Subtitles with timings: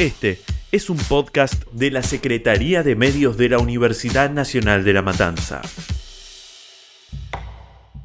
[0.00, 0.40] Este
[0.72, 5.60] es un podcast de la Secretaría de Medios de la Universidad Nacional de La Matanza.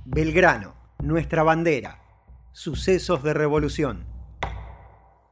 [0.03, 2.01] Belgrano, nuestra bandera.
[2.51, 4.03] Sucesos de revolución.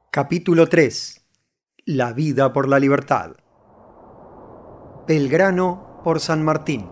[0.10, 1.26] Capítulo 3.
[1.86, 3.32] La vida por la libertad.
[5.06, 6.88] Belgrano por San Martín.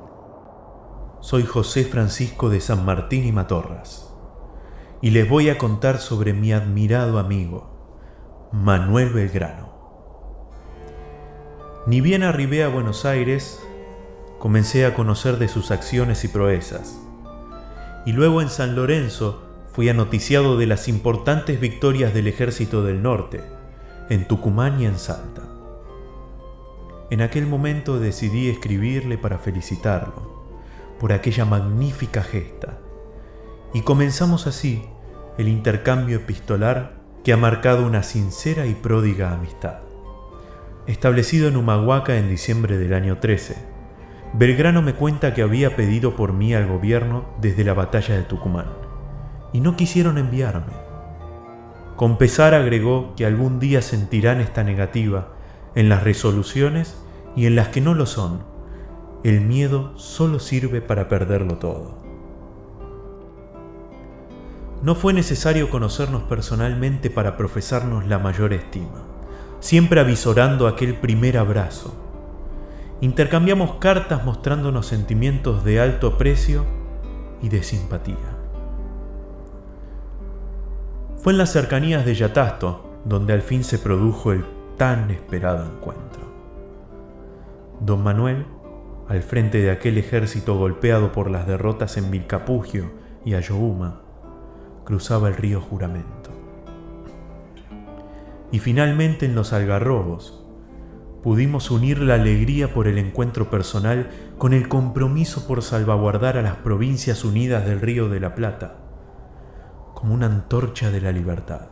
[1.22, 4.14] Soy José Francisco de San Martín y Matorras,
[5.02, 7.71] y les voy a contar sobre mi admirado amigo,
[8.54, 9.70] Manuel Belgrano.
[11.88, 13.64] Ni bien arribé a Buenos Aires,
[14.40, 17.00] comencé a conocer de sus acciones y proezas,
[18.06, 23.42] y luego en San Lorenzo fui anoticiado de las importantes victorias del Ejército del Norte,
[24.10, 25.44] en Tucumán y en Salta.
[27.10, 30.44] En aquel momento decidí escribirle para felicitarlo
[31.00, 32.80] por aquella magnífica gesta.
[33.74, 34.84] Y comenzamos así
[35.38, 39.80] el intercambio epistolar que ha marcado una sincera y pródiga amistad.
[40.88, 43.56] Establecido en Humahuaca en diciembre del año 13,
[44.34, 48.68] Belgrano me cuenta que había pedido por mí al gobierno desde la batalla de Tucumán,
[49.54, 50.74] y no quisieron enviarme.
[51.96, 55.34] Con pesar agregó que algún día sentirán esta negativa
[55.76, 56.98] en las resoluciones
[57.36, 58.44] y en las que no lo son,
[59.24, 62.11] el miedo solo sirve para perderlo todo.
[64.84, 69.04] No fue necesario conocernos personalmente para profesarnos la mayor estima,
[69.60, 71.94] siempre avisorando aquel primer abrazo.
[73.00, 76.66] Intercambiamos cartas mostrándonos sentimientos de alto aprecio
[77.42, 78.18] y de simpatía.
[81.18, 84.46] Fue en las cercanías de Yatasto donde al fin se produjo el
[84.78, 86.22] tan esperado encuentro.
[87.80, 88.46] Don Manuel
[89.08, 92.92] al frente de aquel ejército golpeado por las derrotas en Vilcapugio
[93.26, 94.02] y Ayohuma,
[94.84, 96.32] cruzaba el río Juramento.
[98.52, 100.44] Y finalmente en los algarrobos
[101.24, 106.58] pudimos unir la alegría por el encuentro personal con el compromiso por salvaguardar a las
[106.58, 108.78] provincias unidas del río de la Plata,
[109.94, 111.68] como una antorcha de la libertad.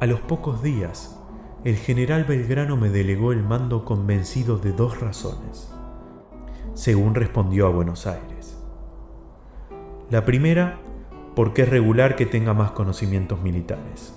[0.00, 1.18] A los pocos días,
[1.64, 5.70] el general Belgrano me delegó el mando convencido de dos razones,
[6.72, 8.56] según respondió a Buenos Aires.
[10.08, 10.78] La primera,
[11.34, 14.14] porque es regular que tenga más conocimientos militares.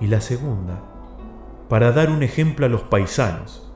[0.00, 0.82] Y la segunda,
[1.68, 3.72] para dar un ejemplo a los paisanos,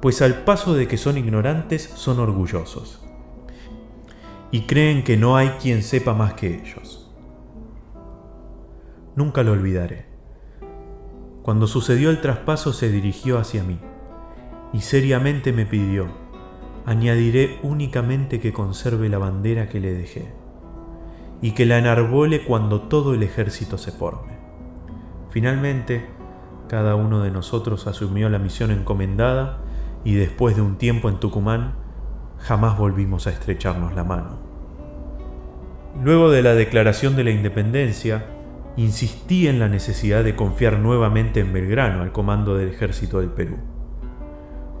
[0.00, 3.04] pues al paso de que son ignorantes son orgullosos
[4.50, 7.10] y creen que no hay quien sepa más que ellos.
[9.16, 10.06] Nunca lo olvidaré.
[11.42, 13.78] Cuando sucedió el traspaso se dirigió hacia mí
[14.72, 16.06] y seriamente me pidió,
[16.86, 20.37] añadiré únicamente que conserve la bandera que le dejé
[21.40, 24.38] y que la enarbole cuando todo el ejército se forme.
[25.30, 26.06] Finalmente,
[26.68, 29.58] cada uno de nosotros asumió la misión encomendada
[30.04, 31.74] y después de un tiempo en Tucumán,
[32.38, 34.38] jamás volvimos a estrecharnos la mano.
[36.02, 38.26] Luego de la declaración de la independencia,
[38.76, 43.56] insistí en la necesidad de confiar nuevamente en Belgrano al comando del ejército del Perú,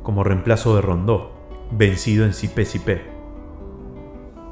[0.02, 1.32] como reemplazo de Rondó,
[1.72, 3.17] vencido en Cipé-Cipé.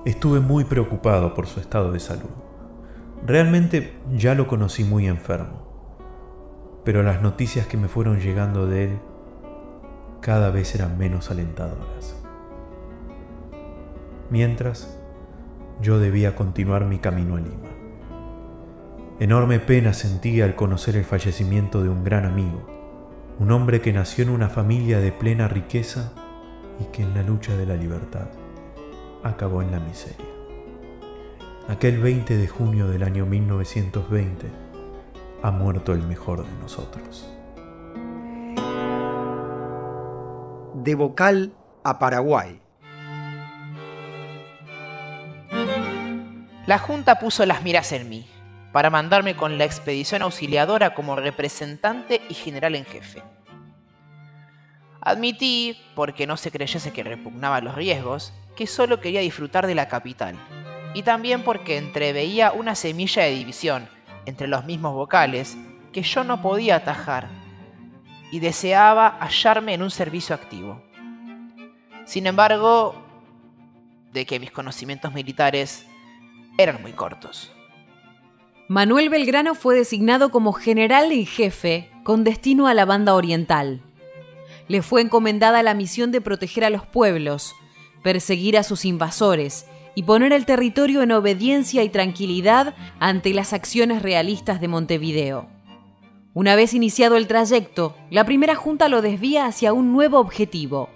[0.06, 2.30] Estuve muy preocupado por su estado de salud.
[3.26, 5.66] Realmente ya lo conocí muy enfermo,
[6.84, 8.98] pero las noticias que me fueron llegando de él
[10.20, 12.22] cada vez eran menos alentadoras.
[14.30, 14.96] Mientras,
[15.82, 17.70] yo debía continuar mi camino a Lima.
[19.18, 22.64] Enorme pena sentí al conocer el fallecimiento de un gran amigo,
[23.40, 26.12] un hombre que nació en una familia de plena riqueza
[26.78, 28.28] y que en la lucha de la libertad
[29.28, 30.26] acabó en la miseria.
[31.68, 34.46] Aquel 20 de junio del año 1920
[35.42, 37.28] ha muerto el mejor de nosotros.
[40.74, 42.60] De Bocal a Paraguay.
[46.66, 48.26] La Junta puso las miras en mí
[48.72, 53.22] para mandarme con la expedición auxiliadora como representante y general en jefe.
[55.06, 59.86] Admití, porque no se creyese que repugnaba los riesgos, que solo quería disfrutar de la
[59.86, 60.34] capital,
[60.94, 63.88] y también porque entreveía una semilla de división
[64.24, 65.56] entre los mismos vocales
[65.92, 67.28] que yo no podía atajar,
[68.32, 70.82] y deseaba hallarme en un servicio activo.
[72.04, 72.96] Sin embargo,
[74.12, 75.86] de que mis conocimientos militares
[76.58, 77.52] eran muy cortos.
[78.66, 83.85] Manuel Belgrano fue designado como general en jefe con destino a la banda oriental.
[84.68, 87.54] Le fue encomendada la misión de proteger a los pueblos,
[88.02, 94.02] perseguir a sus invasores y poner el territorio en obediencia y tranquilidad ante las acciones
[94.02, 95.48] realistas de Montevideo.
[96.34, 100.90] Una vez iniciado el trayecto, la primera junta lo desvía hacia un nuevo objetivo,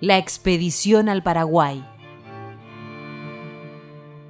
[0.00, 1.84] la expedición al Paraguay.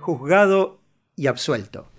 [0.00, 0.80] Juzgado
[1.16, 1.91] y absuelto.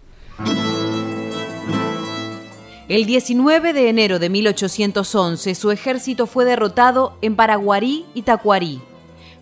[2.93, 8.83] El 19 de enero de 1811 su ejército fue derrotado en Paraguarí y Tacuarí.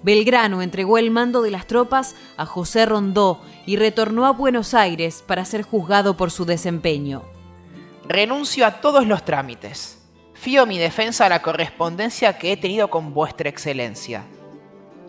[0.03, 5.21] Belgrano entregó el mando de las tropas a José Rondó y retornó a Buenos Aires
[5.27, 7.23] para ser juzgado por su desempeño.
[8.07, 10.01] Renuncio a todos los trámites.
[10.33, 14.23] Fío mi defensa a la correspondencia que he tenido con vuestra excelencia.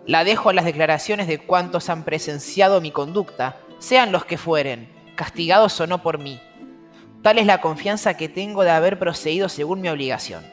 [0.05, 4.89] La dejo a las declaraciones de cuantos han presenciado mi conducta, sean los que fueren,
[5.15, 6.41] castigados o no por mí.
[7.23, 10.43] Tal es la confianza que tengo de haber procedido según mi obligación.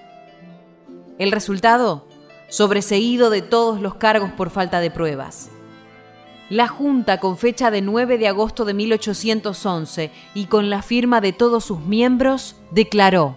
[1.18, 2.06] El resultado,
[2.48, 5.50] sobreseído de todos los cargos por falta de pruebas.
[6.48, 11.32] La Junta, con fecha de 9 de agosto de 1811 y con la firma de
[11.32, 13.34] todos sus miembros, declaró,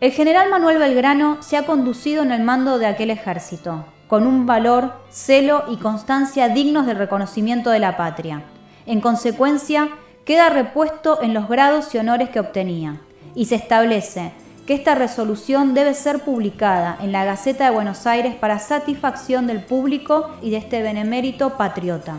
[0.00, 4.46] El general Manuel Belgrano se ha conducido en el mando de aquel ejército, con un
[4.46, 8.42] valor, celo y constancia dignos del reconocimiento de la patria.
[8.86, 9.90] En consecuencia,
[10.24, 13.00] queda repuesto en los grados y honores que obtenía,
[13.34, 14.32] y se establece
[14.66, 19.62] que esta resolución debe ser publicada en la Gaceta de Buenos Aires para satisfacción del
[19.62, 22.16] público y de este benemérito patriota.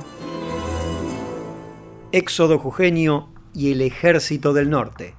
[2.12, 5.16] Éxodo Jujeño y el Ejército del Norte.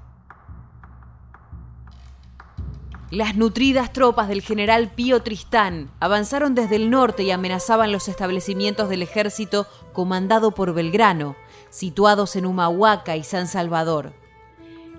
[3.10, 8.88] Las nutridas tropas del general Pío Tristán avanzaron desde el norte y amenazaban los establecimientos
[8.88, 11.36] del ejército comandado por Belgrano,
[11.76, 14.14] situados en Humahuaca y San Salvador.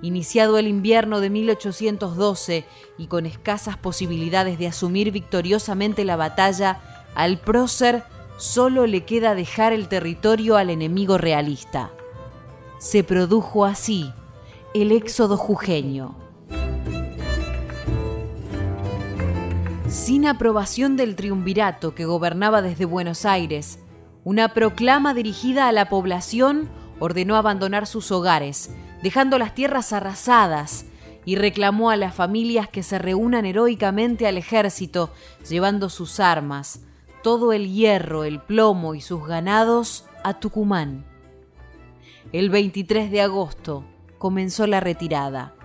[0.04, 2.66] Iniciado el invierno de 1812
[3.00, 6.80] y con escasas posibilidades de asumir victoriosamente la batalla,
[7.16, 8.04] al prócer
[8.38, 11.90] solo le queda dejar el territorio al enemigo realista.
[12.78, 14.14] Se produjo así
[14.76, 16.16] el éxodo jujeño.
[19.90, 23.80] Sin aprobación del triunvirato que gobernaba desde Buenos Aires,
[24.28, 26.68] una proclama dirigida a la población
[27.00, 30.86] ordenó abandonar sus hogares, dejando las tierras arrasadas,
[31.24, 35.12] y reclamó a las familias que se reúnan heroicamente al ejército,
[35.48, 36.82] llevando sus armas,
[37.24, 41.06] todo el hierro, el plomo y sus ganados a Tucumán.
[42.34, 43.86] El 23 de agosto
[44.18, 45.56] comenzó la retirada.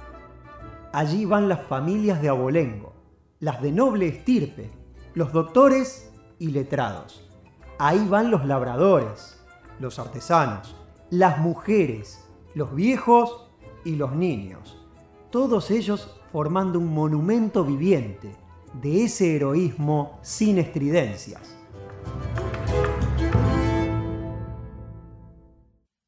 [0.93, 2.95] Allí van las familias de abolengo,
[3.41, 4.71] las de noble estirpe,
[5.15, 7.32] los doctores y letrados.
[7.85, 9.43] Ahí van los labradores,
[9.81, 10.77] los artesanos,
[11.11, 12.25] las mujeres,
[12.55, 13.51] los viejos
[13.85, 14.79] y los niños.
[15.31, 18.37] Todos ellos formando un monumento viviente
[18.81, 21.59] de ese heroísmo sin estridencias.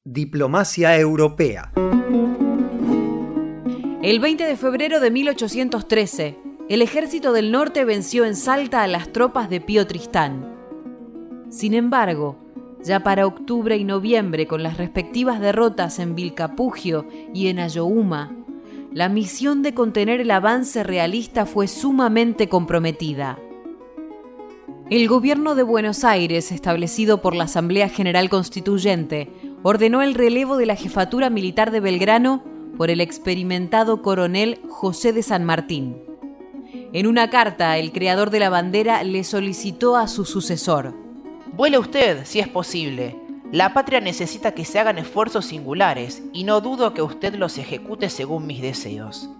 [0.04, 1.72] Diplomacia Europea.
[4.00, 6.38] El 20 de febrero de 1813,
[6.68, 10.53] el ejército del norte venció en Salta a las tropas de Pío Tristán.
[11.54, 12.34] Sin embargo,
[12.82, 18.32] ya para octubre y noviembre, con las respectivas derrotas en Vilcapugio y en Ayohuma,
[18.92, 23.38] la misión de contener el avance realista fue sumamente comprometida.
[24.90, 29.30] El gobierno de Buenos Aires, establecido por la Asamblea General Constituyente,
[29.62, 32.42] ordenó el relevo de la jefatura militar de Belgrano
[32.76, 35.98] por el experimentado coronel José de San Martín.
[36.92, 41.03] En una carta, el creador de la bandera le solicitó a su sucesor.
[41.56, 43.16] Vuele usted, si es posible.
[43.52, 48.10] La patria necesita que se hagan esfuerzos singulares y no dudo que usted los ejecute
[48.10, 49.30] según mis deseos.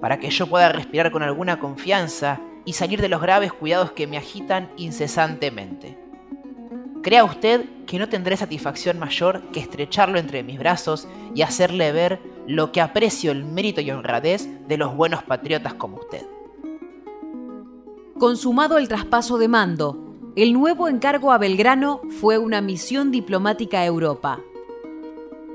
[0.00, 4.08] Para que yo pueda respirar con alguna confianza y salir de los graves cuidados que
[4.08, 5.96] me agitan incesantemente.
[7.04, 12.18] Crea usted que no tendré satisfacción mayor que estrecharlo entre mis brazos y hacerle ver
[12.48, 16.26] lo que aprecio el mérito y honradez de los buenos patriotas como usted.
[18.18, 23.86] Consumado el traspaso de mando, el nuevo encargo a Belgrano fue una misión diplomática a
[23.86, 24.40] Europa.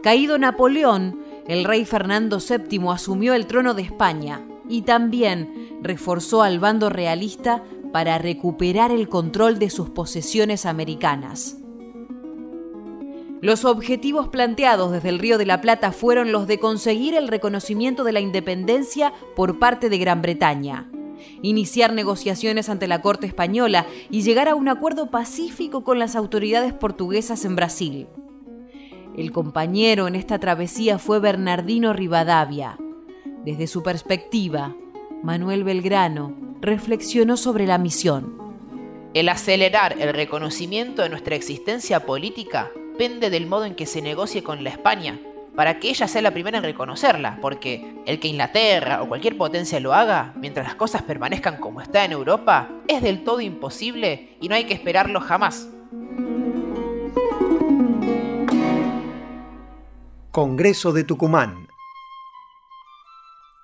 [0.03, 6.59] Caído Napoleón, el rey Fernando VII asumió el trono de España y también reforzó al
[6.59, 11.57] bando realista para recuperar el control de sus posesiones americanas.
[13.41, 18.03] Los objetivos planteados desde el Río de la Plata fueron los de conseguir el reconocimiento
[18.03, 20.89] de la independencia por parte de Gran Bretaña,
[21.41, 26.73] iniciar negociaciones ante la Corte Española y llegar a un acuerdo pacífico con las autoridades
[26.73, 28.07] portuguesas en Brasil.
[29.15, 32.77] El compañero en esta travesía fue Bernardino Rivadavia.
[33.43, 34.75] Desde su perspectiva,
[35.23, 38.37] Manuel Belgrano reflexionó sobre la misión.
[39.13, 44.43] El acelerar el reconocimiento de nuestra existencia política pende del modo en que se negocie
[44.43, 45.19] con la España
[45.57, 49.79] para que ella sea la primera en reconocerla, porque el que Inglaterra o cualquier potencia
[49.79, 54.49] lo haga, mientras las cosas permanezcan como está en Europa, es del todo imposible y
[54.49, 55.67] no hay que esperarlo jamás.
[60.29, 61.67] Congreso de Tucumán.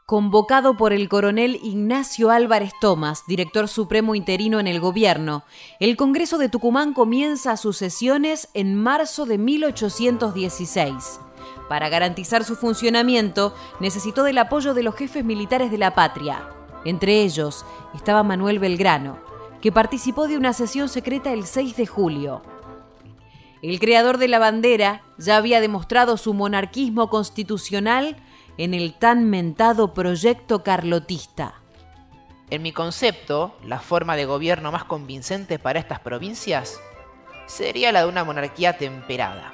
[0.08, 5.44] Convocado por el coronel Ignacio Álvarez Tomás, director supremo interino en el gobierno,
[5.80, 11.20] el Congreso de Tucumán comienza sus sesiones en marzo de 1816.
[11.70, 16.50] Para garantizar su funcionamiento, necesitó del apoyo de los jefes militares de la patria.
[16.86, 19.18] Entre ellos estaba Manuel Belgrano,
[19.62, 22.42] que participó de una sesión secreta el 6 de julio.
[23.62, 28.18] El creador de la bandera ya había demostrado su monarquismo constitucional
[28.58, 31.62] en el tan mentado proyecto carlotista.
[32.50, 36.80] En mi concepto, la forma de gobierno más convincente para estas provincias
[37.46, 39.54] sería la de una monarquía temperada,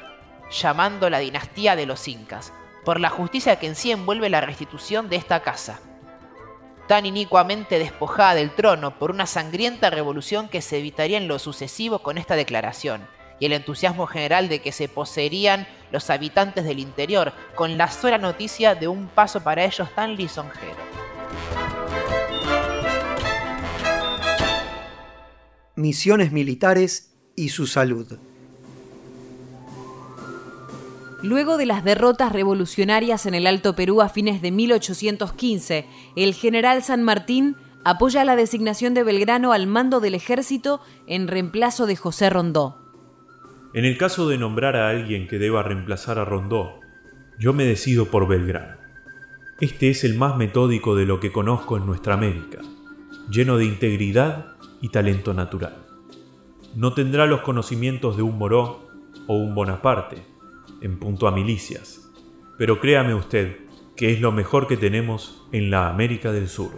[0.50, 2.54] llamando la dinastía de los incas,
[2.84, 5.80] por la justicia que en sí envuelve la restitución de esta casa,
[6.88, 12.00] tan inicuamente despojada del trono por una sangrienta revolución que se evitaría en lo sucesivo
[12.00, 13.08] con esta declaración,
[13.40, 18.18] y el entusiasmo general de que se poseerían los habitantes del interior, con la sola
[18.18, 20.78] noticia de un paso para ellos tan lisonjero.
[25.76, 28.20] Misiones militares y su salud.
[31.22, 35.86] Luego de las derrotas revolucionarias en el Alto Perú a fines de 1815,
[36.16, 41.88] el general San Martín apoya la designación de Belgrano al mando del ejército en reemplazo
[41.88, 42.78] de José Rondó.
[43.74, 46.80] En el caso de nombrar a alguien que deba reemplazar a Rondó,
[47.38, 48.78] yo me decido por Belgrano.
[49.60, 52.60] Este es el más metódico de lo que conozco en nuestra América,
[53.30, 55.86] lleno de integridad y talento natural.
[56.76, 58.88] No tendrá los conocimientos de un Moró
[59.28, 60.39] o un Bonaparte
[60.82, 62.02] en punto a milicias,
[62.58, 63.58] pero créame usted
[63.96, 66.72] que es lo mejor que tenemos en la América del Sur.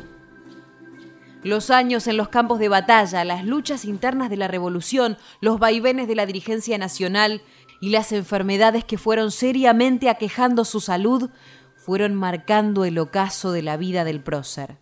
[1.44, 6.08] Los años en los campos de batalla, las luchas internas de la revolución, los vaivenes
[6.08, 7.42] de la dirigencia nacional
[7.80, 11.30] y las enfermedades que fueron seriamente aquejando su salud
[11.76, 14.78] fueron marcando el ocaso de la vida del prócer.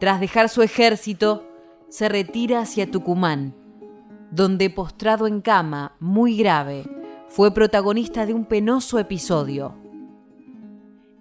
[0.00, 1.46] Tras dejar su ejército,
[1.88, 3.54] se retira hacia Tucumán,
[4.30, 6.84] donde postrado en cama, muy grave,
[7.34, 9.74] fue protagonista de un penoso episodio.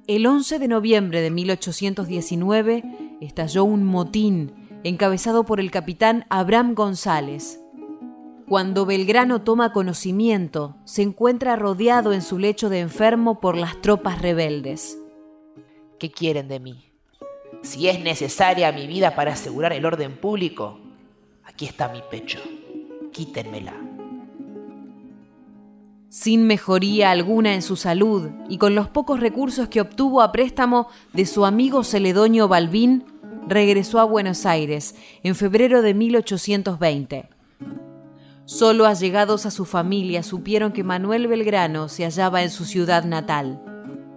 [0.08, 2.84] El 11 de noviembre de 1819,
[3.22, 7.62] estalló un motín encabezado por el capitán Abraham González.
[8.46, 14.22] Cuando Belgrano toma conocimiento, se encuentra rodeado en su lecho de enfermo por las tropas
[14.22, 14.98] rebeldes.
[15.98, 16.91] ¿Qué quieren de mí?
[17.63, 20.77] Si es necesaria mi vida para asegurar el orden público,
[21.46, 22.39] aquí está mi pecho.
[23.13, 23.90] Quítenmela.
[26.12, 30.89] Sin mejoría alguna en su salud y con los pocos recursos que obtuvo a préstamo
[31.13, 33.06] de su amigo Celedonio Balbín,
[33.48, 37.30] regresó a Buenos Aires en febrero de 1820.
[38.44, 43.62] Solo allegados a su familia supieron que Manuel Belgrano se hallaba en su ciudad natal.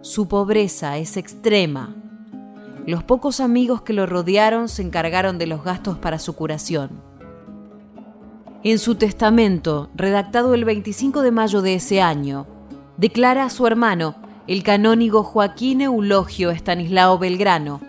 [0.00, 1.94] Su pobreza es extrema.
[2.88, 7.13] Los pocos amigos que lo rodearon se encargaron de los gastos para su curación.
[8.66, 12.46] En su testamento, redactado el 25 de mayo de ese año,
[12.96, 14.14] declara a su hermano,
[14.46, 17.82] el canónigo Joaquín Eulogio Estanislao Belgrano,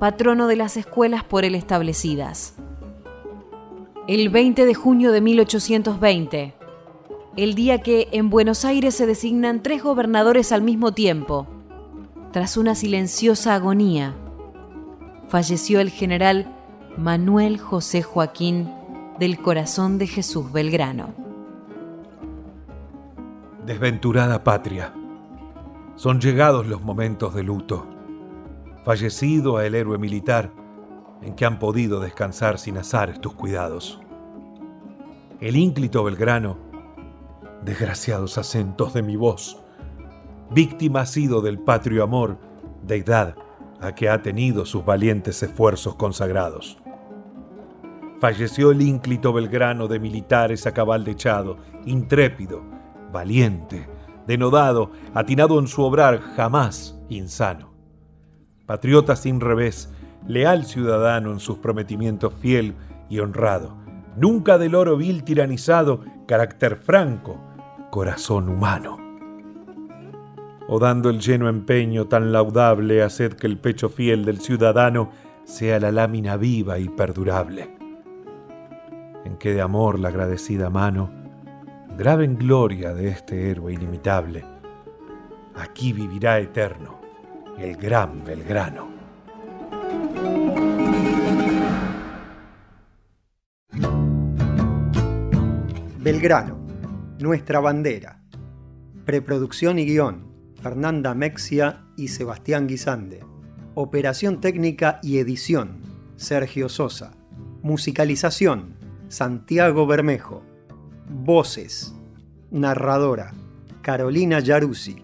[0.00, 2.56] patrono de las escuelas por él establecidas.
[4.08, 6.54] El 20 de junio de 1820,
[7.36, 11.46] el día que en Buenos Aires se designan tres gobernadores al mismo tiempo,
[12.32, 14.16] tras una silenciosa agonía,
[15.28, 16.52] falleció el general
[16.96, 18.75] Manuel José Joaquín
[19.18, 21.14] del Corazón de Jesús Belgrano.
[23.64, 24.92] Desventurada patria,
[25.96, 27.86] son llegados los momentos de luto
[28.86, 30.52] fallecido el héroe militar,
[31.20, 34.00] en que han podido descansar sin azares tus cuidados.
[35.40, 36.56] El ínclito Belgrano,
[37.64, 39.60] desgraciados acentos de mi voz,
[40.52, 42.38] víctima ha sido del patrio amor,
[42.84, 43.34] deidad
[43.80, 46.78] a que ha tenido sus valientes esfuerzos consagrados.
[48.20, 52.62] Falleció el ínclito Belgrano de militares a cabal dechado, intrépido,
[53.12, 53.88] valiente,
[54.26, 57.76] denodado, atinado en su obrar, jamás insano
[58.66, 59.92] patriota sin revés,
[60.26, 62.74] leal ciudadano en sus prometimientos fiel
[63.08, 63.76] y honrado,
[64.16, 67.40] nunca del oro vil tiranizado, carácter franco,
[67.90, 68.98] corazón humano.
[70.68, 75.10] O dando el lleno empeño tan laudable, haced que el pecho fiel del ciudadano
[75.44, 77.75] sea la lámina viva y perdurable,
[79.26, 81.10] en que de amor la agradecida mano
[81.98, 84.56] grabe en gloria de este héroe inimitable
[85.56, 87.00] Aquí vivirá eterno
[87.58, 88.90] el gran Belgrano.
[95.98, 96.58] Belgrano,
[97.18, 98.20] nuestra bandera.
[99.06, 100.30] Preproducción y guion,
[100.62, 103.24] Fernanda Mexia y Sebastián Guisande.
[103.74, 105.80] Operación técnica y edición,
[106.16, 107.12] Sergio Sosa.
[107.62, 108.76] Musicalización,
[109.08, 110.42] Santiago Bermejo.
[111.08, 111.94] Voces.
[112.50, 113.32] Narradora,
[113.80, 114.96] Carolina Yaruzzi.